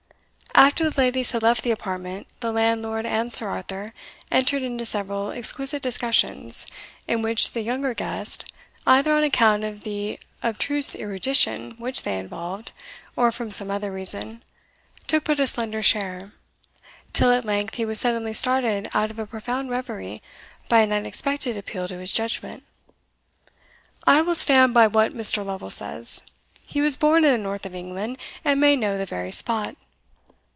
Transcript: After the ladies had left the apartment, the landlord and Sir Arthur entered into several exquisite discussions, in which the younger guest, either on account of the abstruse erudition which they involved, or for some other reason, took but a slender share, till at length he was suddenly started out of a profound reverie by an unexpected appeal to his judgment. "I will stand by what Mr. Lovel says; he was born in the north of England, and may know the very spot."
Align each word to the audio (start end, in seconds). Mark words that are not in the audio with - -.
After 0.53 0.89
the 0.89 0.99
ladies 1.01 1.31
had 1.31 1.41
left 1.41 1.63
the 1.63 1.71
apartment, 1.71 2.27
the 2.41 2.51
landlord 2.51 3.03
and 3.05 3.33
Sir 3.33 3.47
Arthur 3.47 3.93
entered 4.31 4.61
into 4.61 4.85
several 4.85 5.31
exquisite 5.31 5.81
discussions, 5.81 6.67
in 7.07 7.21
which 7.23 7.51
the 7.53 7.61
younger 7.61 7.93
guest, 7.95 8.51
either 8.85 9.11
on 9.13 9.23
account 9.23 9.63
of 9.63 9.81
the 9.83 10.19
abstruse 10.43 10.93
erudition 10.95 11.71
which 11.79 12.03
they 12.03 12.19
involved, 12.19 12.73
or 13.15 13.31
for 13.31 13.49
some 13.49 13.71
other 13.71 13.91
reason, 13.91 14.43
took 15.07 15.23
but 15.23 15.39
a 15.39 15.47
slender 15.47 15.81
share, 15.81 16.31
till 17.11 17.31
at 17.31 17.45
length 17.45 17.75
he 17.75 17.85
was 17.85 17.99
suddenly 17.99 18.33
started 18.33 18.87
out 18.93 19.09
of 19.09 19.17
a 19.17 19.25
profound 19.25 19.69
reverie 19.71 20.21
by 20.69 20.81
an 20.81 20.91
unexpected 20.91 21.57
appeal 21.57 21.87
to 21.87 21.97
his 21.97 22.11
judgment. 22.11 22.63
"I 24.05 24.21
will 24.21 24.35
stand 24.35 24.73
by 24.75 24.85
what 24.87 25.13
Mr. 25.13 25.43
Lovel 25.45 25.71
says; 25.71 26.23
he 26.67 26.81
was 26.81 26.97
born 26.97 27.23
in 27.25 27.31
the 27.31 27.37
north 27.39 27.65
of 27.65 27.73
England, 27.73 28.19
and 28.45 28.59
may 28.61 28.75
know 28.75 28.97
the 28.99 29.05
very 29.07 29.31
spot." 29.31 29.75